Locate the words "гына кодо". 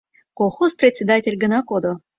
1.43-1.93